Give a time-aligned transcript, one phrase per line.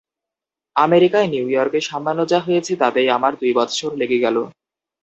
[0.75, 4.37] আমেরিকায় নিউ ইয়র্কে সামান্য যা হয়েছে তাতেই আমার দুই বৎসর লেগে গেল।